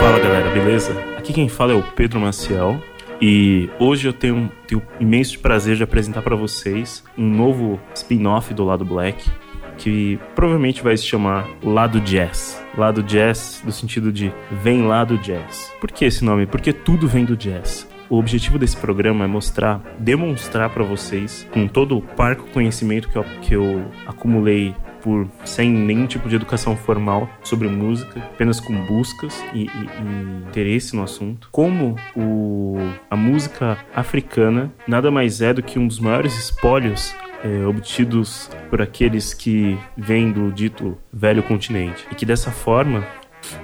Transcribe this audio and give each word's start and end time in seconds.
Fala 0.00 0.18
galera, 0.18 0.50
beleza? 0.50 0.92
Aqui 1.16 1.32
quem 1.32 1.48
fala 1.48 1.72
é 1.72 1.76
o 1.76 1.82
Pedro 1.82 2.18
Maciel 2.18 2.82
e 3.20 3.70
hoje 3.78 4.08
eu 4.08 4.12
tenho, 4.12 4.50
tenho 4.66 4.82
o 4.98 5.02
imenso 5.02 5.38
prazer 5.38 5.76
de 5.76 5.84
apresentar 5.84 6.22
para 6.22 6.34
vocês 6.34 7.04
um 7.16 7.28
novo 7.28 7.80
spin-off 7.94 8.52
do 8.52 8.64
Lado 8.64 8.84
Black 8.84 9.30
que 9.78 10.18
provavelmente 10.34 10.82
vai 10.82 10.96
se 10.96 11.04
chamar 11.04 11.48
Lado 11.62 12.00
Jazz. 12.00 12.62
Lado 12.76 13.02
Jazz 13.02 13.62
no 13.64 13.72
sentido 13.72 14.12
de 14.12 14.32
vem 14.62 14.86
lá 14.86 15.04
do 15.04 15.18
jazz. 15.18 15.72
Por 15.80 15.90
que 15.90 16.04
esse 16.04 16.24
nome? 16.24 16.46
Porque 16.46 16.72
tudo 16.72 17.06
vem 17.06 17.24
do 17.24 17.36
jazz. 17.36 17.88
O 18.08 18.18
objetivo 18.18 18.58
desse 18.58 18.76
programa 18.76 19.24
é 19.24 19.26
mostrar, 19.26 19.80
demonstrar 19.98 20.68
para 20.70 20.84
vocês, 20.84 21.48
com 21.50 21.66
todo 21.66 21.96
o 21.96 22.02
parco 22.02 22.46
conhecimento 22.50 23.08
que 23.08 23.16
eu, 23.16 23.24
que 23.40 23.54
eu 23.54 23.86
acumulei 24.06 24.74
por 25.00 25.26
sem 25.44 25.70
nenhum 25.70 26.06
tipo 26.06 26.28
de 26.28 26.36
educação 26.36 26.76
formal 26.76 27.28
sobre 27.42 27.68
música, 27.68 28.20
apenas 28.20 28.60
com 28.60 28.74
buscas 28.84 29.42
e, 29.52 29.62
e, 29.62 29.66
e 29.66 30.48
interesse 30.48 30.94
no 30.94 31.02
assunto. 31.02 31.48
Como 31.50 31.96
o, 32.16 32.76
a 33.10 33.16
música 33.16 33.78
africana 33.94 34.72
nada 34.86 35.10
mais 35.10 35.40
é 35.40 35.52
do 35.52 35.62
que 35.62 35.78
um 35.78 35.86
dos 35.86 35.98
maiores 35.98 36.38
espólios 36.38 37.14
é, 37.42 37.66
obtidos 37.66 38.50
por 38.70 38.80
aqueles 38.80 39.34
que 39.34 39.78
vêm 39.96 40.30
do 40.30 40.50
dito 40.52 40.96
velho 41.12 41.42
continente. 41.42 42.06
E 42.10 42.14
que 42.14 42.24
dessa 42.24 42.50
forma 42.50 43.04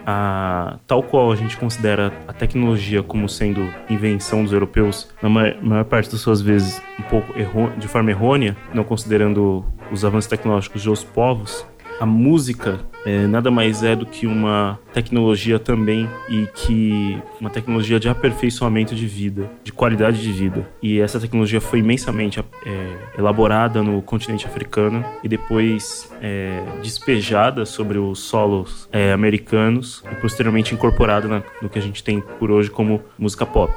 a, 0.06 0.78
tal 0.86 1.02
qual 1.02 1.32
a 1.32 1.36
gente 1.36 1.56
considera 1.56 2.12
a 2.26 2.32
tecnologia 2.32 3.02
como 3.02 3.28
sendo 3.28 3.68
invenção 3.88 4.42
dos 4.42 4.52
europeus, 4.52 5.08
na 5.22 5.28
maior, 5.28 5.62
maior 5.62 5.84
parte 5.84 6.10
das 6.10 6.20
suas 6.20 6.40
vezes 6.40 6.82
um 6.98 7.02
pouco 7.02 7.32
de 7.78 7.88
forma 7.88 8.10
errônea, 8.10 8.56
não 8.74 8.84
considerando 8.84 9.64
os 9.90 10.04
avanços 10.04 10.28
tecnológicos 10.28 10.82
de 10.82 10.88
outros 10.88 11.06
povos, 11.06 11.66
a 12.00 12.06
música 12.06 12.80
é, 13.08 13.26
nada 13.26 13.50
mais 13.50 13.82
é 13.82 13.96
do 13.96 14.04
que 14.04 14.26
uma 14.26 14.78
tecnologia 14.92 15.58
também 15.58 16.06
e 16.28 16.46
que 16.54 17.18
uma 17.40 17.48
tecnologia 17.48 17.98
de 17.98 18.06
aperfeiçoamento 18.06 18.94
de 18.94 19.06
vida, 19.06 19.50
de 19.64 19.72
qualidade 19.72 20.20
de 20.20 20.30
vida. 20.30 20.68
E 20.82 21.00
essa 21.00 21.18
tecnologia 21.18 21.58
foi 21.58 21.78
imensamente 21.78 22.38
é, 22.38 22.96
elaborada 23.16 23.82
no 23.82 24.02
continente 24.02 24.46
africano 24.46 25.02
e 25.24 25.28
depois 25.28 26.12
é, 26.20 26.62
despejada 26.82 27.64
sobre 27.64 27.96
os 27.96 28.18
solos 28.18 28.86
é, 28.92 29.12
americanos 29.12 30.04
e 30.12 30.14
posteriormente 30.16 30.74
incorporada 30.74 31.26
na, 31.26 31.42
no 31.62 31.70
que 31.70 31.78
a 31.78 31.82
gente 31.82 32.04
tem 32.04 32.20
por 32.38 32.50
hoje 32.50 32.70
como 32.70 33.00
música 33.18 33.46
pop. 33.46 33.72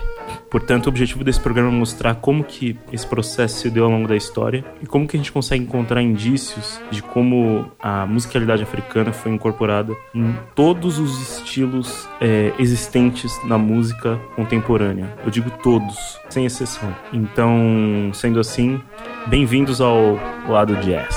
Portanto, 0.50 0.88
o 0.88 0.90
objetivo 0.90 1.24
desse 1.24 1.40
programa 1.40 1.70
é 1.70 1.72
mostrar 1.72 2.16
como 2.16 2.44
que 2.44 2.78
esse 2.92 3.08
processo 3.08 3.60
se 3.60 3.70
deu 3.70 3.86
ao 3.86 3.92
longo 3.92 4.08
da 4.08 4.18
história 4.18 4.66
e 4.82 4.86
como 4.86 5.08
que 5.08 5.16
a 5.16 5.20
gente 5.20 5.32
consegue 5.32 5.64
encontrar 5.64 6.02
indícios 6.02 6.82
de 6.92 7.02
como 7.02 7.72
a 7.80 8.06
musicalidade 8.06 8.64
africana 8.64 9.14
foi 9.22 9.32
incorporada 9.32 9.96
em 10.14 10.36
todos 10.56 11.00
os 11.00 11.38
estilos 11.38 12.08
é, 12.20 12.54
existentes 12.58 13.32
na 13.46 13.58
música 13.58 14.20
contemporânea. 14.36 15.14
Eu 15.24 15.32
digo 15.32 15.50
todos, 15.64 16.20
sem 16.30 16.46
exceção. 16.46 16.94
Então, 17.14 18.12
sendo 18.14 18.40
assim, 18.40 18.82
bem-vindos 19.28 19.80
ao 19.80 20.20
lado 20.48 20.76
jazz. 20.78 21.16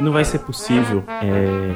Não 0.00 0.12
vai 0.12 0.24
ser 0.24 0.38
possível 0.40 1.02
é, 1.08 1.74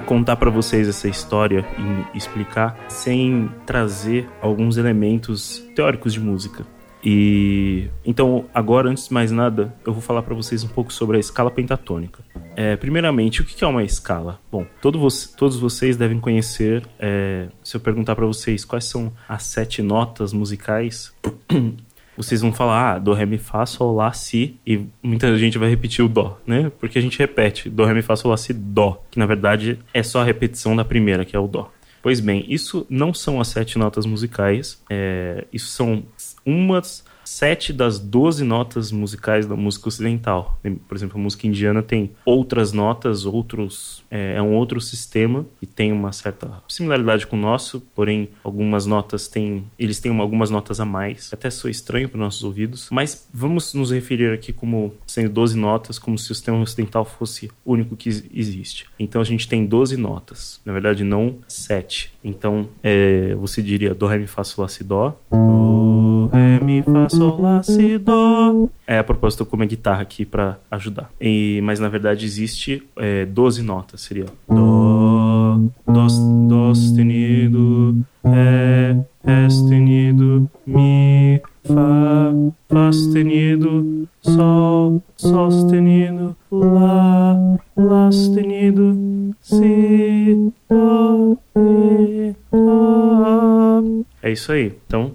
contar 0.06 0.36
para 0.36 0.50
vocês 0.50 0.88
essa 0.88 1.08
história 1.08 1.66
e 2.14 2.16
explicar 2.16 2.76
sem 2.88 3.50
trazer 3.66 4.28
alguns 4.40 4.76
elementos 4.76 5.58
teóricos 5.74 6.12
de 6.12 6.20
música. 6.20 6.64
E 7.02 7.88
então, 8.04 8.44
agora, 8.52 8.88
antes 8.90 9.08
de 9.08 9.14
mais 9.14 9.30
nada, 9.30 9.74
eu 9.86 9.92
vou 9.92 10.02
falar 10.02 10.22
para 10.22 10.34
vocês 10.34 10.62
um 10.62 10.68
pouco 10.68 10.92
sobre 10.92 11.16
a 11.16 11.20
escala 11.20 11.50
pentatônica. 11.50 12.22
É, 12.54 12.76
primeiramente, 12.76 13.40
o 13.40 13.44
que 13.44 13.64
é 13.64 13.66
uma 13.66 13.82
escala? 13.82 14.38
Bom, 14.50 14.66
todo 14.80 15.00
todos 15.36 15.58
vocês 15.58 15.96
devem 15.96 16.20
conhecer. 16.20 16.86
É, 16.98 17.48
se 17.62 17.76
eu 17.76 17.80
perguntar 17.80 18.14
para 18.14 18.26
vocês 18.26 18.64
quais 18.64 18.84
são 18.84 19.12
as 19.28 19.44
sete 19.44 19.82
notas 19.82 20.32
musicais, 20.32 21.14
vocês 22.16 22.42
vão 22.42 22.52
falar 22.52 22.96
ah, 22.96 22.98
do, 22.98 23.14
ré, 23.14 23.24
mi, 23.24 23.38
fá, 23.38 23.64
sol, 23.64 23.94
lá, 23.94 24.12
si, 24.12 24.56
e 24.66 24.84
muita 25.02 25.36
gente 25.38 25.56
vai 25.56 25.70
repetir 25.70 26.04
o 26.04 26.08
dó, 26.08 26.38
né? 26.46 26.70
Porque 26.78 26.98
a 26.98 27.02
gente 27.02 27.18
repete 27.18 27.70
do, 27.70 27.84
ré, 27.84 27.94
mi, 27.94 28.02
fá, 28.02 28.14
sol, 28.14 28.30
lá, 28.30 28.36
si, 28.36 28.52
dó, 28.52 29.02
que 29.10 29.18
na 29.18 29.26
verdade 29.26 29.78
é 29.94 30.02
só 30.02 30.20
a 30.20 30.24
repetição 30.24 30.76
da 30.76 30.84
primeira, 30.84 31.24
que 31.24 31.34
é 31.34 31.38
o 31.38 31.46
dó. 31.46 31.70
Pois 32.02 32.18
bem, 32.18 32.44
isso 32.48 32.86
não 32.88 33.12
são 33.12 33.40
as 33.40 33.48
sete 33.48 33.78
notas 33.78 34.06
musicais, 34.06 34.82
é, 34.88 35.44
isso 35.52 35.68
são 35.68 36.02
umas 36.44 37.04
sete 37.30 37.72
das 37.72 37.98
doze 37.98 38.42
notas 38.42 38.90
musicais 38.90 39.46
da 39.46 39.54
música 39.54 39.88
ocidental. 39.88 40.58
Por 40.88 40.96
exemplo, 40.96 41.18
a 41.18 41.22
música 41.22 41.46
indiana 41.46 41.80
tem 41.80 42.10
outras 42.24 42.72
notas, 42.72 43.24
outros 43.24 44.02
é, 44.10 44.34
é, 44.34 44.42
um 44.42 44.54
outro 44.54 44.80
sistema 44.80 45.46
e 45.62 45.66
tem 45.66 45.92
uma 45.92 46.12
certa 46.12 46.50
similaridade 46.68 47.26
com 47.28 47.36
o 47.36 47.40
nosso, 47.40 47.80
porém 47.94 48.30
algumas 48.42 48.84
notas 48.84 49.28
têm, 49.28 49.64
eles 49.78 50.00
têm 50.00 50.10
uma, 50.10 50.24
algumas 50.24 50.50
notas 50.50 50.80
a 50.80 50.84
mais. 50.84 51.30
Até 51.32 51.50
sou 51.50 51.70
estranho 51.70 52.08
para 52.08 52.18
nossos 52.18 52.42
ouvidos, 52.42 52.88
mas 52.90 53.28
vamos 53.32 53.74
nos 53.74 53.92
referir 53.92 54.32
aqui 54.32 54.52
como 54.52 54.92
sendo 55.06 55.30
12 55.30 55.56
notas, 55.56 55.98
como 56.00 56.18
se 56.18 56.32
o 56.32 56.34
sistema 56.34 56.58
ocidental 56.58 57.04
fosse 57.04 57.50
o 57.64 57.72
único 57.72 57.94
que 57.96 58.08
existe. 58.08 58.86
Então 58.98 59.20
a 59.20 59.24
gente 59.24 59.48
tem 59.48 59.64
12 59.64 59.96
notas, 59.96 60.60
na 60.64 60.72
verdade 60.72 61.04
não 61.04 61.38
7. 61.46 62.12
Então 62.24 62.68
é, 62.82 63.36
você 63.36 63.62
diria 63.62 63.94
do, 63.94 64.06
ré, 64.06 64.18
mi, 64.18 64.26
fá, 64.26 64.42
sol, 64.42 64.62
lá, 64.62 64.68
si, 64.68 64.82
dó. 64.82 65.16
Ré, 66.26 66.60
mi, 66.60 66.82
fá, 66.82 67.08
sol, 67.08 67.40
lá, 67.40 67.62
si, 67.62 67.98
dó. 67.98 68.68
É 68.86 68.98
a 68.98 69.04
propósito 69.04 69.46
com 69.46 69.56
uma 69.56 69.66
guitarra 69.66 70.02
aqui 70.02 70.24
para 70.24 70.58
ajudar. 70.70 71.10
E, 71.20 71.60
mas 71.62 71.78
na 71.78 71.88
verdade 71.88 72.24
existe 72.24 72.82
é, 72.96 73.24
12 73.26 73.62
notas, 73.62 74.00
seria 74.00 74.26
Dó, 74.48 75.58
Dó, 75.86 76.06
Dó 76.48 76.74
sustenido, 76.74 78.04
Ré, 78.24 79.04
Ré 79.24 79.48
sustenido, 79.48 80.50
Mi, 80.66 81.40
Fá, 81.64 82.32
Fá 82.68 82.92
sustenido, 82.92 84.08
Sol, 84.22 85.02
Sol 85.16 85.50
sustenido, 85.50 86.36
Lá, 86.50 87.58
Lá 87.76 88.10
sustenido, 88.10 89.34
Si, 89.40 90.52
Dó, 90.68 91.36
Mi, 91.54 92.34
Dó. 92.50 93.82
É 94.22 94.32
isso 94.32 94.52
aí. 94.52 94.74
Então. 94.86 95.12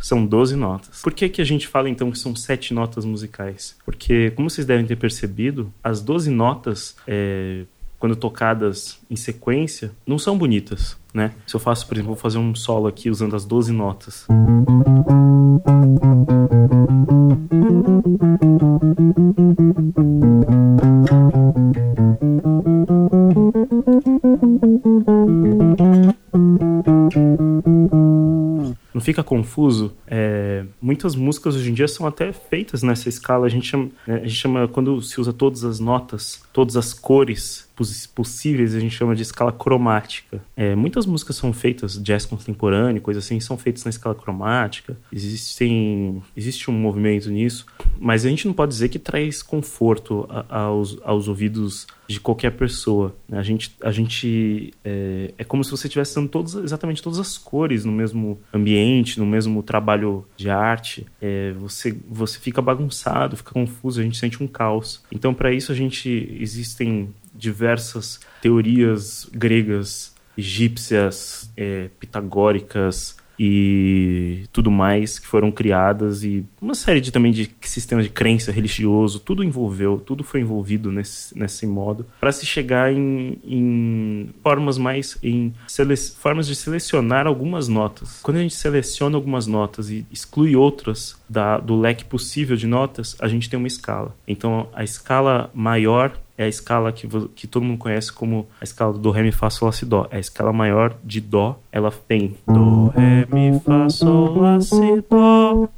São 0.00 0.24
12 0.24 0.56
notas. 0.56 1.02
Por 1.02 1.12
que, 1.12 1.28
que 1.28 1.40
a 1.40 1.44
gente 1.44 1.66
fala 1.66 1.88
então 1.88 2.10
que 2.10 2.18
são 2.18 2.34
sete 2.34 2.72
notas 2.74 3.04
musicais? 3.04 3.76
Porque, 3.84 4.30
como 4.32 4.48
vocês 4.48 4.66
devem 4.66 4.86
ter 4.86 4.96
percebido, 4.96 5.72
as 5.82 6.00
12 6.00 6.30
notas, 6.30 6.96
é, 7.06 7.64
quando 7.98 8.16
tocadas 8.16 8.98
em 9.10 9.16
sequência, 9.16 9.92
não 10.06 10.18
são 10.18 10.36
bonitas, 10.36 10.96
né? 11.12 11.32
Se 11.46 11.54
eu 11.54 11.60
faço, 11.60 11.86
por 11.86 11.94
exemplo, 11.94 12.14
vou 12.14 12.20
fazer 12.20 12.38
um 12.38 12.54
solo 12.54 12.86
aqui 12.86 13.10
usando 13.10 13.36
as 13.36 13.44
12 13.44 13.72
notas. 13.72 14.26
Fica 29.10 29.24
confuso? 29.24 29.92
É, 30.06 30.64
muitas 30.80 31.16
músicas 31.16 31.56
hoje 31.56 31.70
em 31.70 31.74
dia 31.74 31.88
são 31.88 32.06
até 32.06 32.32
feitas 32.32 32.82
nessa 32.82 33.08
escala. 33.08 33.46
A 33.46 33.48
gente 33.48 33.66
chama, 33.66 33.90
né, 34.06 34.16
a 34.16 34.26
gente 34.26 34.36
chama 34.36 34.68
quando 34.68 35.02
se 35.02 35.20
usa 35.20 35.32
todas 35.32 35.64
as 35.64 35.80
notas, 35.80 36.42
todas 36.52 36.76
as 36.76 36.92
cores 36.92 37.68
possíveis 38.06 38.74
a 38.74 38.80
gente 38.80 38.94
chama 38.94 39.14
de 39.14 39.22
escala 39.22 39.52
cromática. 39.52 40.42
É, 40.56 40.74
muitas 40.74 41.06
músicas 41.06 41.36
são 41.36 41.52
feitas, 41.52 42.00
jazz 42.02 42.26
contemporâneo, 42.26 43.00
coisas 43.00 43.24
assim, 43.24 43.40
são 43.40 43.56
feitas 43.56 43.84
na 43.84 43.90
escala 43.90 44.14
cromática. 44.14 44.96
Existem, 45.12 46.22
existe 46.36 46.70
um 46.70 46.74
movimento 46.74 47.30
nisso, 47.30 47.66
mas 47.98 48.24
a 48.24 48.28
gente 48.28 48.46
não 48.46 48.54
pode 48.54 48.72
dizer 48.72 48.88
que 48.88 48.98
traz 48.98 49.42
conforto 49.42 50.28
aos, 50.48 50.98
aos 51.02 51.28
ouvidos 51.28 51.86
de 52.10 52.18
qualquer 52.18 52.50
pessoa. 52.50 53.14
Né? 53.28 53.38
A 53.38 53.42
gente, 53.42 53.76
a 53.82 53.92
gente 53.92 54.74
é, 54.84 55.32
é 55.38 55.44
como 55.44 55.62
se 55.62 55.70
você 55.70 55.86
estivesse 55.86 56.14
dando 56.14 56.28
todos, 56.28 56.54
exatamente 56.56 57.02
todas 57.02 57.18
as 57.18 57.38
cores 57.38 57.84
no 57.84 57.92
mesmo 57.92 58.38
ambiente, 58.52 59.18
no 59.18 59.26
mesmo 59.26 59.62
trabalho 59.62 60.26
de 60.36 60.50
arte. 60.50 61.06
É, 61.20 61.52
você, 61.52 61.96
você 62.08 62.38
fica 62.38 62.60
bagunçado, 62.60 63.36
fica 63.36 63.52
confuso, 63.52 64.00
a 64.00 64.02
gente 64.02 64.18
sente 64.18 64.42
um 64.42 64.48
caos. 64.48 65.02
Então, 65.12 65.32
para 65.32 65.52
isso, 65.52 65.70
a 65.70 65.74
gente 65.74 66.36
existem 66.40 67.10
diversas 67.40 68.20
teorias 68.40 69.28
gregas, 69.32 70.14
egípcias, 70.36 71.50
é, 71.56 71.88
pitagóricas, 71.98 73.16
e 73.42 74.44
tudo 74.52 74.70
mais 74.70 75.18
que 75.18 75.26
foram 75.26 75.50
criadas 75.50 76.22
e 76.22 76.44
uma 76.60 76.74
série 76.74 77.00
de 77.00 77.10
também 77.10 77.32
de 77.32 77.50
sistemas 77.62 78.04
de 78.04 78.10
crença 78.10 78.52
religioso, 78.52 79.18
tudo 79.18 79.42
envolveu, 79.42 79.98
tudo 79.98 80.22
foi 80.22 80.42
envolvido 80.42 80.92
nesse, 80.92 81.36
nesse 81.38 81.66
modo 81.66 82.04
para 82.20 82.32
se 82.32 82.44
chegar 82.44 82.92
em, 82.92 83.38
em, 83.42 84.28
formas 84.42 84.76
mais 84.76 85.16
em 85.22 85.54
formas 86.18 86.46
de 86.46 86.54
selecionar 86.54 87.26
algumas 87.26 87.66
notas. 87.66 88.20
Quando 88.22 88.36
a 88.36 88.40
gente 88.40 88.54
seleciona 88.54 89.16
algumas 89.16 89.46
notas 89.46 89.88
e 89.88 90.06
exclui 90.12 90.54
outras 90.54 91.18
da, 91.26 91.56
do 91.58 91.80
leque 91.80 92.04
possível 92.04 92.56
de 92.56 92.66
notas, 92.66 93.16
a 93.18 93.26
gente 93.26 93.48
tem 93.48 93.56
uma 93.56 93.68
escala. 93.68 94.14
Então 94.28 94.68
a 94.74 94.84
escala 94.84 95.50
maior 95.54 96.12
é 96.40 96.44
a 96.44 96.48
escala 96.48 96.90
que, 96.90 97.06
que 97.34 97.46
todo 97.46 97.62
mundo 97.62 97.76
conhece 97.76 98.10
como 98.10 98.48
a 98.58 98.64
escala 98.64 98.94
do 98.94 99.10
Ré, 99.10 99.22
Mi, 99.22 99.30
Fá, 99.30 99.50
Sol, 99.50 99.66
Lá, 99.66 99.72
Si, 99.72 99.84
Dó. 99.84 100.08
É 100.10 100.16
a 100.16 100.20
escala 100.20 100.54
maior 100.54 100.96
de 101.04 101.20
Dó. 101.20 101.60
Ela 101.70 101.90
tem 101.90 102.34
Do, 102.46 102.86
Ré, 102.88 103.26
Mi, 103.30 103.60
Fá, 103.60 103.90
Sol, 103.90 104.40
Lá, 104.40 104.58
Si, 104.58 105.04
Dó. 105.10 105.68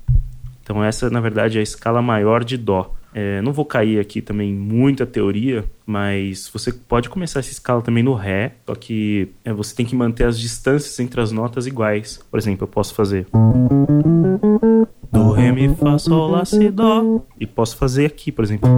Então 0.62 0.84
essa, 0.84 1.10
na 1.10 1.20
verdade, 1.20 1.58
é 1.58 1.60
a 1.60 1.64
escala 1.64 2.00
maior 2.00 2.44
de 2.44 2.56
Dó. 2.56 2.94
É, 3.12 3.42
não 3.42 3.52
vou 3.52 3.64
cair 3.64 3.98
aqui 3.98 4.22
também 4.22 4.54
muita 4.54 5.04
teoria, 5.04 5.64
mas 5.84 6.48
você 6.48 6.72
pode 6.72 7.10
começar 7.10 7.40
essa 7.40 7.50
escala 7.50 7.82
também 7.82 8.04
no 8.04 8.14
Ré, 8.14 8.52
só 8.64 8.74
que 8.74 9.28
é, 9.44 9.52
você 9.52 9.74
tem 9.74 9.84
que 9.84 9.96
manter 9.96 10.24
as 10.24 10.38
distâncias 10.38 10.98
entre 11.00 11.20
as 11.20 11.32
notas 11.32 11.66
iguais. 11.66 12.20
Por 12.30 12.38
exemplo, 12.38 12.64
eu 12.64 12.68
posso 12.68 12.94
fazer 12.94 13.26
Mi, 15.52 15.74
Fá, 15.74 15.98
Sol, 15.98 16.30
Lá, 16.30 16.44
Si, 16.44 16.70
Dó. 16.70 17.20
E 17.38 17.46
posso 17.46 17.76
fazer 17.76 18.06
aqui, 18.06 18.32
por 18.32 18.44
exemplo. 18.44 18.68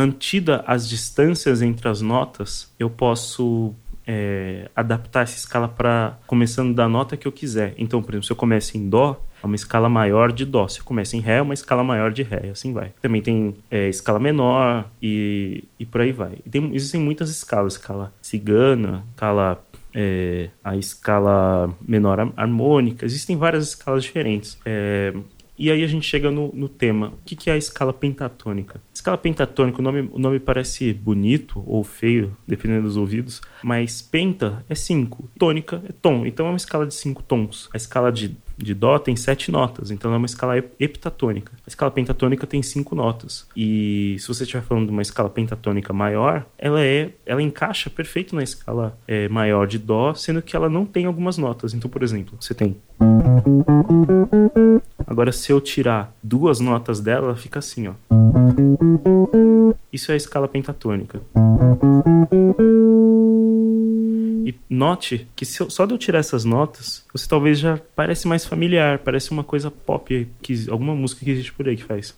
mantida 0.00 0.62
as 0.66 0.88
distâncias 0.88 1.60
entre 1.60 1.88
as 1.88 2.00
notas, 2.00 2.72
eu 2.78 2.88
posso 2.88 3.74
é, 4.06 4.70
adaptar 4.74 5.22
essa 5.22 5.36
escala 5.36 5.68
para 5.68 6.18
começando 6.26 6.74
da 6.74 6.88
nota 6.88 7.16
que 7.16 7.26
eu 7.26 7.32
quiser. 7.32 7.74
Então, 7.76 8.02
por 8.02 8.12
exemplo, 8.12 8.26
se 8.26 8.32
eu 8.32 8.36
começo 8.36 8.76
em 8.78 8.88
Dó, 8.88 9.20
é 9.42 9.46
uma 9.46 9.56
escala 9.56 9.88
maior 9.88 10.32
de 10.32 10.44
Dó. 10.44 10.68
Se 10.68 10.80
eu 10.80 10.84
começo 10.84 11.16
em 11.16 11.20
Ré, 11.20 11.36
é 11.36 11.42
uma 11.42 11.54
escala 11.54 11.82
maior 11.82 12.12
de 12.12 12.22
Ré, 12.22 12.50
assim 12.50 12.72
vai. 12.72 12.92
Também 13.00 13.22
tem 13.22 13.54
é, 13.70 13.88
escala 13.88 14.18
menor 14.18 14.90
e, 15.02 15.64
e 15.78 15.86
por 15.86 16.00
aí 16.00 16.12
vai. 16.12 16.36
Tem, 16.50 16.74
existem 16.74 17.00
muitas 17.00 17.30
escalas, 17.30 17.74
escala 17.74 18.12
cigana, 18.20 19.04
escala 19.10 19.62
é, 19.94 20.50
a 20.62 20.76
escala 20.76 21.74
menor 21.86 22.32
harmônica, 22.36 23.04
existem 23.04 23.36
várias 23.36 23.68
escalas 23.68 24.02
diferentes. 24.04 24.58
É, 24.64 25.12
e 25.60 25.70
aí 25.70 25.84
a 25.84 25.86
gente 25.86 26.06
chega 26.06 26.30
no, 26.30 26.50
no 26.54 26.70
tema. 26.70 27.08
O 27.08 27.18
que, 27.22 27.36
que, 27.36 27.50
é 27.50 27.52
a 27.52 27.56
escala 27.56 27.92
pentatônica? 27.92 28.80
Escala 28.94 29.18
pentatônica, 29.18 29.78
o 29.78 29.82
nome, 29.82 30.08
o 30.10 30.18
nome 30.18 30.40
parece 30.40 30.90
bonito 30.94 31.62
ou 31.66 31.84
feio, 31.84 32.34
dependendo 32.48 32.84
dos 32.84 32.96
ouvidos, 32.96 33.42
mas 33.62 34.00
penta 34.00 34.64
é 34.70 34.74
5, 34.74 35.28
tônica 35.38 35.82
é 35.86 35.92
tom, 35.92 36.24
então 36.24 36.46
é 36.46 36.48
uma 36.48 36.56
escala 36.56 36.86
de 36.86 36.94
5 36.94 37.22
tons. 37.24 37.68
A 37.74 37.76
escala 37.76 38.10
de 38.10 38.34
de 38.64 38.74
Dó 38.74 38.98
tem 38.98 39.16
sete 39.16 39.50
notas, 39.50 39.90
então 39.90 40.12
é 40.12 40.16
uma 40.16 40.26
escala 40.26 40.56
heptatônica. 40.78 41.52
A 41.66 41.68
escala 41.68 41.90
pentatônica 41.90 42.46
tem 42.46 42.62
cinco 42.62 42.94
notas. 42.94 43.46
E 43.56 44.16
se 44.18 44.28
você 44.28 44.44
estiver 44.44 44.62
falando 44.62 44.86
de 44.86 44.92
uma 44.92 45.02
escala 45.02 45.28
pentatônica 45.28 45.92
maior, 45.92 46.46
ela 46.58 46.82
é, 46.82 47.10
ela 47.24 47.42
encaixa 47.42 47.90
perfeito 47.90 48.34
na 48.34 48.42
escala 48.42 48.98
é, 49.06 49.28
maior 49.28 49.66
de 49.66 49.78
Dó, 49.78 50.14
sendo 50.14 50.42
que 50.42 50.54
ela 50.54 50.68
não 50.68 50.84
tem 50.84 51.06
algumas 51.06 51.38
notas. 51.38 51.74
Então, 51.74 51.90
por 51.90 52.02
exemplo, 52.02 52.36
você 52.40 52.54
tem. 52.54 52.76
Agora, 55.06 55.32
se 55.32 55.52
eu 55.52 55.60
tirar 55.60 56.14
duas 56.22 56.60
notas 56.60 57.00
dela, 57.00 57.28
ela 57.28 57.36
fica 57.36 57.58
assim, 57.58 57.88
ó. 57.88 57.94
Isso 59.92 60.10
é 60.10 60.14
a 60.14 60.16
escala 60.16 60.46
pentatônica. 60.46 61.20
E 64.50 64.54
note 64.68 65.28
que 65.36 65.44
eu, 65.60 65.70
só 65.70 65.86
de 65.86 65.94
eu 65.94 65.98
tirar 65.98 66.18
essas 66.18 66.44
notas, 66.44 67.06
você 67.12 67.28
talvez 67.28 67.60
já 67.60 67.78
parece 67.94 68.26
mais 68.26 68.44
familiar, 68.44 68.98
parece 68.98 69.30
uma 69.30 69.44
coisa 69.44 69.70
pop, 69.70 70.28
que, 70.42 70.68
alguma 70.68 70.92
música 70.92 71.24
que 71.24 71.30
existe 71.30 71.52
por 71.52 71.68
aí 71.68 71.76
que 71.76 71.84
faz. 71.84 72.16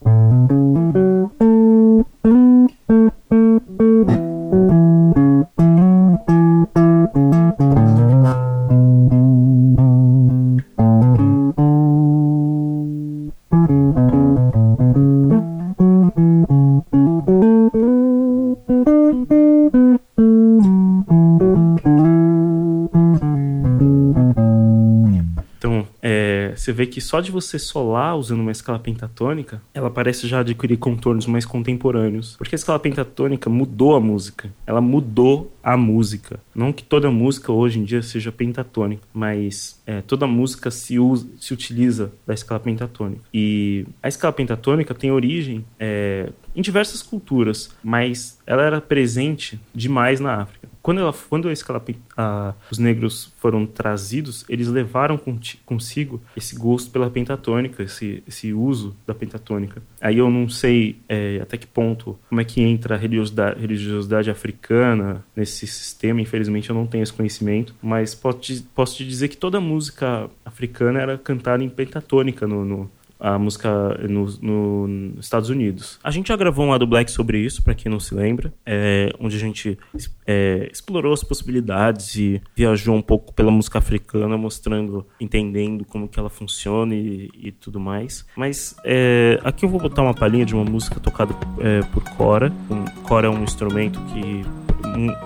Você 26.73 26.75
vê 26.75 26.87
que 26.87 27.01
só 27.01 27.21
de 27.21 27.31
você 27.31 27.59
solar 27.59 28.17
usando 28.17 28.41
uma 28.41 28.51
escala 28.51 28.79
pentatônica, 28.79 29.63
ela 29.75 29.91
parece 29.91 30.27
já 30.27 30.41
adquirir 30.41 30.79
contornos 30.79 31.27
mais 31.27 31.45
contemporâneos. 31.45 32.35
Porque 32.37 32.55
a 32.55 32.57
escala 32.57 32.79
pentatônica 32.79 33.51
mudou 33.51 33.95
a 33.95 34.01
música. 34.01 34.51
Ela 34.67 34.81
mudou 34.81 35.53
a 35.63 35.77
música. 35.77 36.41
Não 36.55 36.73
que 36.73 36.83
toda 36.83 37.11
música 37.11 37.53
hoje 37.53 37.79
em 37.79 37.85
dia 37.85 38.03
seja 38.03 38.33
pentatônica, 38.33 39.03
mas 39.13 39.81
é, 39.87 40.01
toda 40.01 40.27
música 40.27 40.71
se, 40.71 40.99
usa, 40.99 41.29
se 41.39 41.53
utiliza 41.53 42.13
da 42.27 42.33
escala 42.33 42.59
pentatônica. 42.59 43.23
E 43.33 43.87
a 44.03 44.09
escala 44.09 44.33
pentatônica 44.33 44.95
tem 44.95 45.13
origem 45.13 45.65
é, 45.79 46.31
em 46.57 46.63
diversas 46.63 47.03
culturas, 47.03 47.71
mas 47.83 48.39
ela 48.47 48.63
era 48.63 48.81
presente 48.81 49.61
demais 49.75 50.21
na 50.21 50.37
África. 50.37 50.62
Quando, 50.83 51.01
ela, 51.01 51.15
quando 51.29 51.49
a 51.49 51.53
escala, 51.53 51.83
a, 52.17 52.55
os 52.71 52.79
negros 52.79 53.33
foram 53.39 53.65
trazidos, 53.65 54.45
eles 54.49 54.67
levaram 54.69 55.19
consigo 55.65 56.21
esse 56.37 56.57
gosto 56.57 56.91
pela 56.91 57.09
pentatônica, 57.09 57.83
esse, 57.83 58.23
esse 58.27 58.53
uso 58.53 58.97
da 59.07 59.15
pentatônica. 59.15 59.83
Aí 60.01 60.19
eu 60.19 60.29
não 60.29 60.49
sei 60.49 60.97
é, 61.09 61.39
até 61.41 61.57
que 61.57 61.67
ponto, 61.67 62.19
como 62.29 62.41
é 62.41 62.45
que 62.45 62.61
entra 62.61 62.97
a 62.97 62.99
religiosidade, 62.99 63.61
religiosidade 63.61 64.31
africana 64.31 65.25
nesse 65.37 65.67
sistema, 65.67 66.21
infelizmente 66.21 66.69
eu 66.69 66.75
não 66.75 66.87
tenho 66.87 67.03
esse 67.03 67.13
conhecimento, 67.13 67.75
mas 67.81 68.15
posso 68.15 68.39
te, 68.39 68.61
posso 68.75 68.97
te 68.97 69.07
dizer 69.07 69.29
que 69.29 69.37
toda 69.37 69.61
música 69.61 70.29
africana 70.45 71.01
era 71.01 71.17
cantada 71.17 71.63
em 71.63 71.69
pentatônica 71.69 72.47
no, 72.47 72.65
no 72.65 72.91
a 73.23 73.39
música 73.39 73.71
nos 74.09 74.41
no 74.41 75.15
Estados 75.21 75.49
Unidos. 75.49 76.01
A 76.03 76.11
gente 76.11 76.29
já 76.29 76.37
gravou 76.37 76.67
um 76.67 76.71
lado 76.71 76.87
black 76.87 77.11
sobre 77.11 77.39
isso, 77.39 77.63
para 77.63 77.73
quem 77.73 77.91
não 77.91 78.01
se 78.01 78.15
lembra, 78.15 78.53
é, 78.67 79.13
onde 79.21 79.37
a 79.37 79.39
gente 79.39 79.79
é, 80.27 80.69
explorou 80.73 81.13
as 81.13 81.23
possibilidades 81.23 82.17
e 82.17 82.43
viajou 82.57 82.97
um 82.97 83.03
pouco 83.03 83.33
pela 83.33 83.51
música 83.51 83.79
africana, 83.79 84.37
mostrando, 84.37 85.07
entendendo 85.21 85.85
como 85.85 86.09
que 86.09 86.19
ela 86.19 86.29
funciona 86.29 86.95
e, 86.95 87.31
e 87.35 87.53
tudo 87.53 87.79
mais. 87.79 88.27
Mas 88.37 88.75
é, 88.85 89.39
aqui 89.45 89.65
eu 89.65 89.69
vou 89.69 89.81
botar 89.81 90.03
uma 90.03 90.15
palhinha 90.15 90.45
de 90.45 90.55
uma 90.55 90.65
música 90.65 90.99
tocada 90.99 91.33
é, 91.61 91.81
por 91.93 92.03
Cora. 92.17 92.53
Um, 92.69 92.85
Cora 93.03 93.29
é 93.29 93.31
um 93.31 93.45
instrumento 93.45 94.01
que 94.13 94.45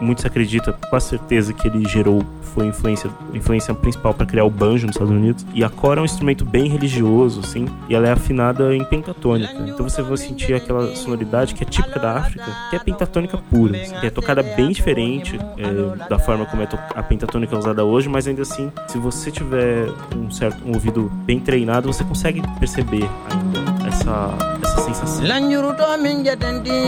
muito 0.01 0.21
se 0.21 0.27
acredita 0.27 0.73
com 0.73 1.01
certeza 1.01 1.53
que 1.53 1.69
ele 1.69 1.87
gerou 1.89 2.25
foi 2.57 2.67
influência 2.67 3.11
influência 3.35 3.75
principal 3.75 4.15
para 4.15 4.25
criar 4.25 4.45
o 4.45 4.51
banjo 4.51 4.87
nos 4.87 4.97
Estados 4.97 5.15
Unidos. 5.15 5.45
E 5.53 5.63
a 5.63 5.69
cora 5.69 6.01
é 6.01 6.03
um 6.03 6.05
instrumento 6.07 6.45
bem 6.45 6.69
religioso 6.69 7.41
assim 7.41 7.67
e 7.89 7.95
ela 7.95 8.09
é 8.09 8.13
afinada 8.13 8.75
em 8.75 8.83
pentatônica. 8.83 9.53
Então 9.67 9.87
você 9.87 10.01
vai 10.01 10.17
sentir 10.17 10.55
aquela 10.55 10.95
sonoridade 10.97 11.55
que 11.55 11.63
é 11.63 11.67
típica 11.67 12.01
da 12.01 12.13
África 12.13 12.47
que 12.71 12.77
é 12.77 12.79
pentatônica 12.79 13.37
pura 13.51 13.77
assim, 13.77 13.95
que 14.01 14.07
é 14.07 14.11
tocada 14.11 14.43
bem 14.43 14.71
diferente 14.71 15.39
é, 15.59 16.09
da 16.09 16.19
forma 16.19 16.47
como 16.47 16.63
é 16.63 16.69
a 16.95 17.03
pentatônica 17.03 17.55
é 17.55 17.59
usada 17.59 17.85
hoje 17.85 18.09
mas 18.09 18.27
ainda 18.27 18.43
assim 18.43 18.73
se 18.89 18.99
você 18.99 19.31
tiver 19.31 19.89
um 20.17 20.31
certo 20.31 20.67
um 20.67 20.73
ouvido 20.73 21.11
bem 21.25 21.39
treinado 21.39 21.93
você 21.93 22.05
consegue 22.05 22.43
perceber 22.59 23.09
ainda 23.31 23.87
essa 23.87 24.56
sensação. 24.87 25.25
lanjuruto 25.31 25.87
min 26.05 26.23
jetenti 26.27 26.81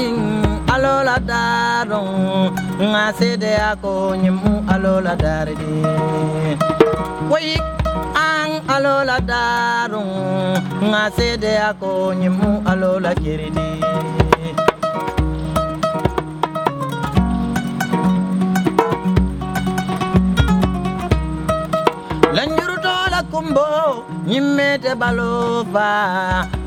alola 0.74 1.16
daro 1.30 2.02
nga 2.90 3.04
sede 3.18 3.52
ako 3.72 4.14
nyimu 4.22 4.52
alola 4.74 5.12
daridi 5.24 5.74
way 7.32 7.50
ang 8.14 8.52
alola 8.76 9.16
daro 9.32 10.02
nga 10.90 11.04
sede 11.16 11.52
ako 11.70 12.14
nyimu 12.20 12.50
alola 12.70 13.10
kiridi 13.22 13.70
kumbo 23.22 24.04
nyimmete 24.26 24.94
balofa 24.94 25.90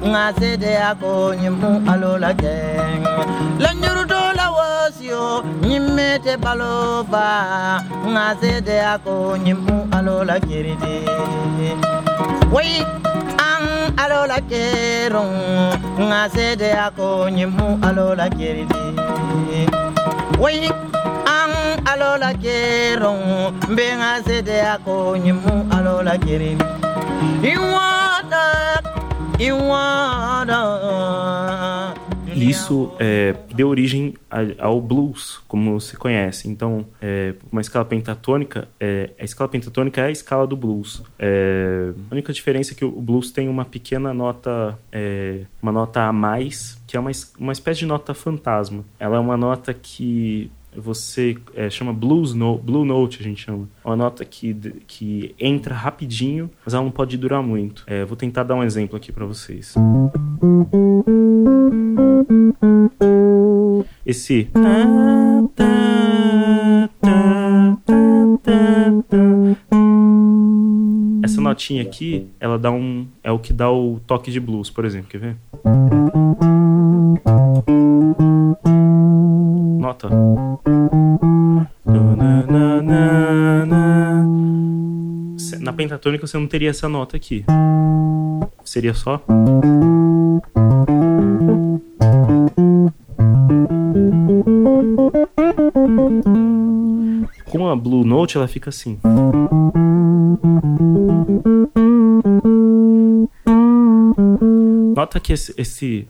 nga 0.05 0.34
sede 0.39 0.77
ako 0.77 1.36
nyimu 1.36 1.81
alola 1.91 2.34
geng. 2.34 3.05
Lanjuruto 3.60 4.22
la 4.36 4.48
wasio 4.51 5.43
nyimmete 5.62 6.38
balofa 6.38 7.27
nga 8.08 8.36
sede 8.41 8.81
ako 8.81 9.38
nyimu 9.38 9.88
alola 9.91 10.39
kiridi 10.39 11.05
way 12.51 12.84
ang 13.39 13.96
alola 13.98 14.41
kerong 14.50 15.36
nga 16.08 16.29
sede 16.29 16.75
ako 16.75 17.29
nyimu 17.29 17.79
alola 17.81 18.27
kiridi 18.29 18.86
way 20.39 20.67
ang 20.67 20.91
alola 22.01 22.34
sede 24.25 24.60
alola 25.70 26.17
iwada 27.43 28.46
iwada 29.39 30.91
isso 32.36 32.91
é, 33.00 33.36
deu 33.53 33.67
origem 33.67 34.13
ao 34.58 34.81
blues, 34.81 35.41
como 35.48 35.79
se 35.79 35.96
conhece. 35.98 36.50
Então, 36.50 36.86
é, 37.01 37.36
uma 37.51 37.62
escala 37.62 37.86
pentatônica, 37.86 38.67
é, 38.79 39.12
a 39.20 39.24
escala 39.24 39.50
pentatônica 39.50 40.01
é 40.01 40.05
a 40.05 40.12
escala 40.12 40.48
do 40.48 40.55
blues. 40.55 41.03
É, 41.20 41.91
a 42.10 42.13
única 42.13 42.31
diferença 42.31 42.74
é 42.74 42.75
que 42.75 42.86
o 42.86 42.91
blues 42.91 43.31
tem 43.31 43.50
uma 43.50 43.65
pequena 43.65 44.13
nota, 44.13 44.79
é, 44.91 45.41
uma 45.62 45.72
nota 45.72 46.03
a 46.03 46.13
mais, 46.13 46.81
que 46.88 46.96
é 46.96 47.00
uma, 47.00 47.12
uma 47.38 47.51
espécie 47.51 47.81
de 47.81 47.86
nota 47.86 48.13
fantasma. 48.13 48.84
Ela 49.00 49.17
é 49.17 49.20
uma 49.20 49.38
nota 49.38 49.74
que 49.74 50.50
você 50.75 51.38
é, 51.56 51.70
chama 51.70 51.94
blues 51.94 52.34
no, 52.34 52.58
blue 52.58 52.86
note 52.86 53.20
a 53.20 53.24
gente 53.24 53.44
chama. 53.44 53.68
É 53.84 53.88
uma 53.88 53.96
nota 53.96 54.24
que, 54.24 54.54
que 54.88 55.36
entra 55.40 55.75
rapidinho 55.75 56.50
mas 56.63 56.74
ela 56.74 56.84
não 56.84 56.92
pode 56.92 57.18
durar 57.18 57.42
muito. 57.42 57.84
É, 57.88 58.06
vou 58.06 58.16
tentar 58.16 58.44
dar 58.44 58.56
um 58.56 58.63
exemplo 58.63 58.96
aqui 58.96 59.12
para 59.12 59.25
vocês. 59.25 59.75
Esse. 64.06 64.50
Essa 71.24 71.40
notinha 71.40 71.84
aqui 71.84 72.28
ela 72.40 72.58
dá 72.58 72.72
um 72.72 73.08
é 73.24 73.32
o 73.32 73.40
que 73.40 73.54
dá 73.54 73.72
o 73.72 74.00
toque 74.06 74.32
de 74.32 74.40
blues 74.40 74.70
por 74.70 74.86
exemplo 74.86 75.10
quer 75.10 75.20
ver? 75.20 75.38
Nota 79.80 80.10
pentatônica 85.82 86.28
você 86.28 86.38
não 86.38 86.46
teria 86.46 86.70
essa 86.70 86.88
nota 86.88 87.18
aqui 87.18 87.44
seria 88.64 88.94
só 88.94 89.20
com 97.50 97.68
a 97.68 97.76
Blue 97.76 98.06
Note 98.06 98.38
ela 98.38 98.48
fica 98.48 98.70
assim. 98.70 98.98
Nota 104.96 105.20
que 105.20 105.34
esse. 105.34 105.54
esse... 105.58 106.08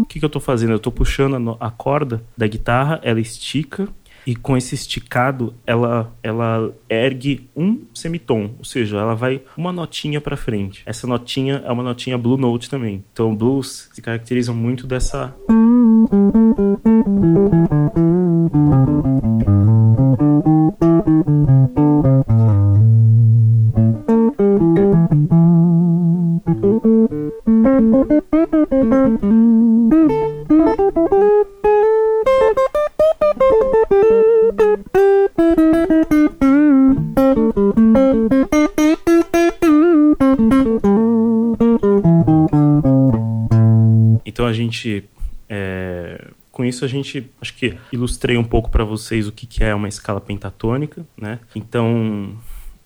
O 0.00 0.06
que, 0.08 0.18
que 0.18 0.24
eu 0.24 0.30
tô 0.30 0.40
fazendo? 0.40 0.72
Eu 0.72 0.78
tô 0.78 0.90
puxando 0.90 1.56
a, 1.60 1.66
a 1.66 1.70
corda 1.70 2.22
da 2.36 2.46
guitarra, 2.46 2.98
ela 3.02 3.20
estica. 3.20 3.88
E 4.26 4.34
com 4.34 4.56
esse 4.56 4.74
esticado, 4.74 5.54
ela, 5.66 6.12
ela 6.22 6.74
ergue 6.88 7.48
um 7.54 7.82
semitom, 7.92 8.54
ou 8.58 8.64
seja, 8.64 8.98
ela 8.98 9.14
vai 9.14 9.42
uma 9.56 9.72
notinha 9.72 10.20
para 10.20 10.36
frente. 10.36 10.82
Essa 10.86 11.06
notinha 11.06 11.62
é 11.64 11.70
uma 11.70 11.82
notinha 11.82 12.16
blue 12.16 12.36
note 12.36 12.70
também. 12.70 13.04
Então, 13.12 13.34
blues 13.34 13.90
se 13.92 14.00
caracteriza 14.00 14.52
muito 14.52 14.86
dessa 14.86 15.34
com 46.64 46.66
isso 46.66 46.84
a 46.84 46.88
gente, 46.88 47.30
acho 47.42 47.54
que 47.54 47.76
ilustrei 47.92 48.38
um 48.38 48.44
pouco 48.44 48.70
para 48.70 48.84
vocês 48.84 49.28
o 49.28 49.32
que, 49.32 49.46
que 49.46 49.62
é 49.62 49.74
uma 49.74 49.86
escala 49.86 50.18
pentatônica, 50.18 51.06
né? 51.14 51.38
Então 51.54 52.34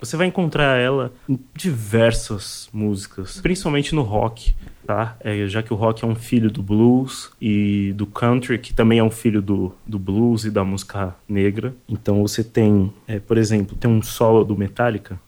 você 0.00 0.16
vai 0.16 0.26
encontrar 0.26 0.78
ela 0.78 1.12
em 1.28 1.38
diversas 1.54 2.68
músicas, 2.72 3.40
principalmente 3.40 3.94
no 3.94 4.02
rock, 4.02 4.52
tá? 4.84 5.16
É, 5.20 5.46
já 5.46 5.62
que 5.62 5.72
o 5.72 5.76
rock 5.76 6.04
é 6.04 6.08
um 6.08 6.16
filho 6.16 6.50
do 6.50 6.60
blues 6.60 7.30
e 7.40 7.92
do 7.96 8.04
country, 8.04 8.58
que 8.58 8.74
também 8.74 8.98
é 8.98 9.04
um 9.04 9.12
filho 9.12 9.40
do, 9.40 9.72
do 9.86 9.98
blues 9.98 10.44
e 10.44 10.50
da 10.50 10.64
música 10.64 11.14
negra. 11.28 11.72
Então 11.88 12.20
você 12.20 12.42
tem, 12.42 12.92
é, 13.06 13.20
por 13.20 13.38
exemplo, 13.38 13.76
tem 13.76 13.88
um 13.88 14.02
solo 14.02 14.44
do 14.44 14.56
Metallica. 14.56 15.20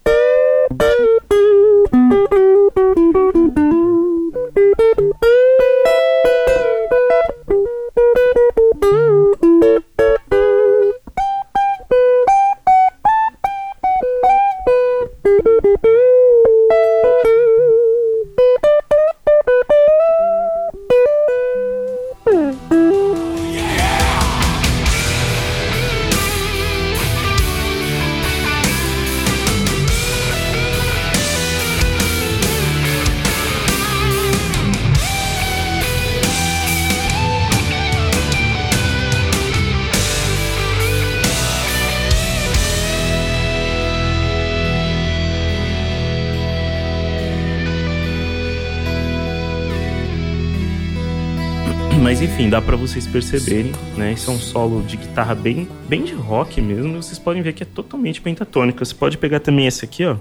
Mas 52.21 52.31
enfim, 52.31 52.51
dá 52.51 52.61
pra 52.61 52.77
vocês 52.77 53.07
perceberem, 53.07 53.73
né? 53.97 54.13
Isso 54.13 54.31
é 54.31 54.35
um 54.35 54.39
solo 54.39 54.83
de 54.83 54.99
guitarra 54.99 55.35
bem, 55.35 55.67
bem 55.89 56.05
de 56.05 56.13
rock 56.13 56.61
mesmo. 56.61 57.03
Vocês 57.03 57.19
podem 57.19 57.41
ver 57.41 57.55
que 57.55 57.63
é 57.63 57.67
totalmente 57.67 58.21
pentatônica. 58.21 58.85
Você 58.85 58.95
pode 58.95 59.17
pegar 59.17 59.41
também 59.41 59.67
esse 59.67 59.87
aqui, 59.87 60.05
ó. 60.05 60.19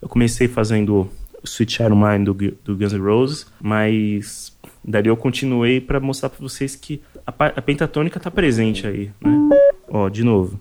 Eu 0.00 0.08
comecei 0.08 0.46
fazendo 0.46 1.10
Sweet 1.42 1.78
Child 1.78 1.96
Mine 1.96 2.24
do, 2.26 2.34
do 2.34 2.76
Guns 2.76 2.92
N' 2.92 3.02
Roses, 3.02 3.46
mas 3.60 4.56
dali 4.84 5.08
eu 5.08 5.16
continuei 5.16 5.80
pra 5.80 5.98
mostrar 5.98 6.28
pra 6.28 6.38
vocês 6.38 6.76
que 6.76 7.02
a, 7.26 7.32
a 7.56 7.60
pentatônica 7.60 8.20
tá 8.20 8.30
presente 8.30 8.86
aí, 8.86 9.10
né? 9.20 9.59
Ó, 9.92 10.08
de 10.08 10.22
novo. 10.22 10.58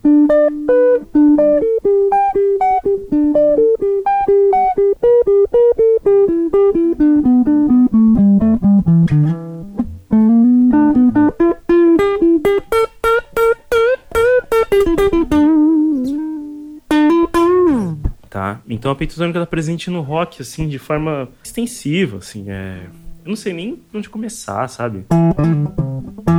Tá? 18.29 18.62
Então 18.67 18.91
a 18.91 18.95
pentatônica 18.95 19.38
está 19.38 19.45
presente 19.45 19.91
no 19.91 20.01
rock, 20.01 20.41
assim, 20.41 20.67
de 20.67 20.79
forma 20.79 21.29
extensiva, 21.43 22.17
assim, 22.17 22.50
é... 22.50 22.88
Eu 23.24 23.29
não 23.29 23.36
sei 23.36 23.53
nem 23.53 23.79
onde 23.93 24.09
começar, 24.09 24.67
sabe? 24.67 25.05
Música 25.12 26.38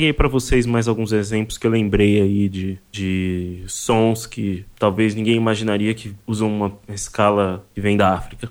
segue 0.00 0.06
aí 0.06 0.12
para 0.12 0.28
vocês 0.28 0.64
mais 0.64 0.88
alguns 0.88 1.12
exemplos 1.12 1.58
que 1.58 1.66
eu 1.66 1.70
lembrei 1.70 2.20
aí 2.20 2.48
de, 2.48 2.78
de 2.90 3.62
sons 3.66 4.24
que 4.24 4.64
talvez 4.78 5.14
ninguém 5.14 5.36
imaginaria 5.36 5.92
que 5.92 6.14
usam 6.26 6.48
uma 6.48 6.78
escala 6.88 7.66
que 7.74 7.80
vem 7.80 7.96
da 7.96 8.14
África. 8.14 8.50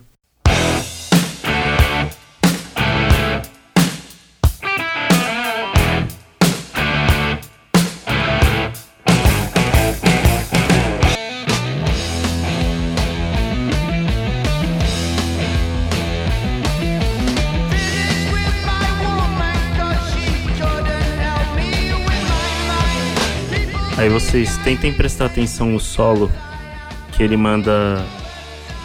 Aí 24.09 24.13
vocês 24.13 24.57
tentem 24.63 24.91
prestar 24.91 25.27
atenção 25.27 25.69
no 25.69 25.79
solo 25.79 26.31
que 27.11 27.21
ele 27.21 27.37
manda 27.37 28.03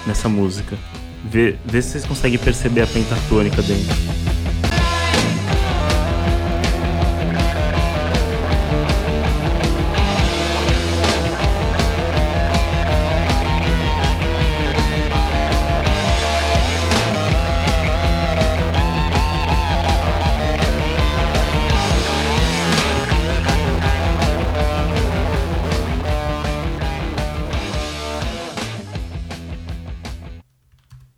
nessa 0.07 0.29
música. 0.29 0.77
Vê, 1.25 1.57
vê 1.65 1.81
se 1.81 1.93
vocês 1.93 2.05
conseguem 2.05 2.39
perceber 2.39 2.83
a 2.83 2.87
pentatônica 2.87 3.63
dentro. 3.63 4.24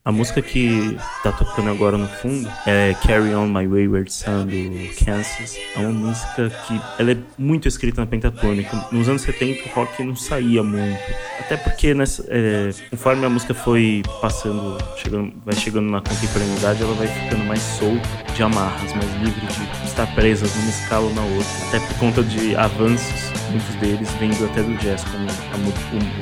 A 0.06 0.12
música 0.12 0.40
que 0.40 0.96
tá 1.24 1.32
tocando 1.32 1.68
agora 1.68 1.98
no 1.98 2.06
fundo 2.06 2.48
é 2.64 2.94
Carry 3.04 3.34
On 3.34 3.48
My 3.48 3.66
Wayward 3.66 4.12
Son 4.12 4.46
do 4.46 5.04
Kansas. 5.04 5.56
É 5.74 5.80
uma 5.80 5.90
música 5.90 6.48
que 6.48 6.80
ela 6.96 7.10
é 7.10 7.16
muito 7.36 7.66
escrita 7.66 8.02
na 8.02 8.06
pentatônica. 8.06 8.86
Nos 8.92 9.08
anos 9.08 9.22
70 9.22 9.68
o 9.68 9.72
rock 9.72 10.04
não 10.04 10.14
saía 10.14 10.62
muito. 10.62 11.00
Até 11.40 11.56
porque 11.56 11.92
nessa, 11.92 12.24
é, 12.28 12.70
conforme 12.88 13.26
a 13.26 13.28
música 13.28 13.52
foi 13.52 14.04
passando, 14.20 14.78
chegando, 14.96 15.32
vai 15.44 15.56
chegando 15.56 15.90
na 15.90 16.00
contemporaneidade, 16.00 16.84
ela 16.84 16.94
vai 16.94 17.08
ficando 17.08 17.44
mais 17.44 17.62
solta 17.62 18.08
de 18.32 18.42
amarras, 18.44 18.92
mais 18.92 19.12
livre 19.20 19.44
de 19.44 19.88
estar 19.88 20.06
presa 20.14 20.46
numa 20.46 20.70
escala 20.70 21.06
ou 21.06 21.14
na 21.14 21.22
outra. 21.22 21.66
Até 21.66 21.80
por 21.80 21.98
conta 21.98 22.22
de 22.22 22.54
avanços, 22.54 23.32
muitos 23.50 23.74
deles 23.76 24.08
vindo 24.20 24.44
até 24.44 24.62
do 24.62 24.74
jazz, 24.76 25.04
como 25.04 25.26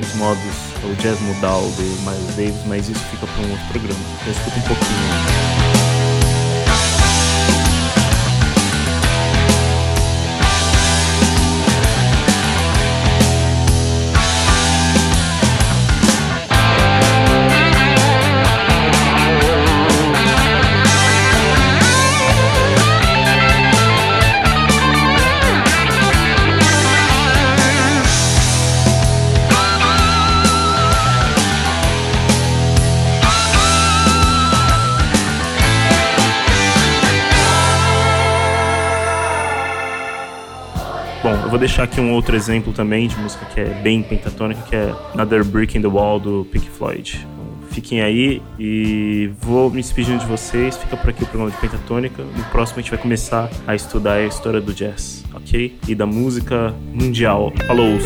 os 0.01 0.15
modos, 0.15 0.41
o 0.83 0.95
jazz 1.01 1.19
modal 1.21 1.61
de 1.77 1.83
Miles 1.83 2.35
Davis, 2.35 2.65
mas 2.65 2.89
isso 2.89 3.03
fica 3.05 3.27
para 3.27 3.45
um 3.45 3.51
outro 3.51 3.67
programa. 3.67 3.99
Eu 4.25 4.31
escuto 4.31 4.57
um 4.57 4.61
pouquinho. 4.61 5.64
Vou 41.55 41.59
deixar 41.61 41.83
aqui 41.83 42.01
um 42.01 42.11
outro 42.11 42.35
exemplo 42.35 42.73
também 42.73 43.07
de 43.07 43.15
música 43.15 43.45
que 43.45 43.61
é 43.61 43.69
bem 43.81 44.03
pentatônica, 44.03 44.61
que 44.63 44.75
é 44.75 44.93
Another 45.13 45.45
Brick 45.45 45.77
in 45.77 45.81
the 45.81 45.87
Wall 45.87 46.19
do 46.19 46.45
Pink 46.51 46.69
Floyd. 46.69 47.17
Então, 47.21 47.69
fiquem 47.71 48.01
aí 48.01 48.41
e 48.59 49.31
vou 49.39 49.69
me 49.69 49.81
despedindo 49.81 50.19
de 50.19 50.25
vocês. 50.25 50.75
Fica 50.75 50.97
por 50.97 51.11
aqui 51.11 51.23
o 51.23 51.25
programa 51.25 51.51
de 51.51 51.57
pentatônica. 51.57 52.21
No 52.21 52.43
próximo 52.51 52.79
a 52.79 52.81
gente 52.81 52.91
vai 52.91 52.99
começar 52.99 53.49
a 53.65 53.73
estudar 53.73 54.15
a 54.15 54.25
história 54.25 54.59
do 54.59 54.73
jazz, 54.73 55.23
ok? 55.33 55.77
E 55.87 55.95
da 55.95 56.05
música 56.05 56.75
mundial. 56.93 57.53
Falou! 57.65 57.99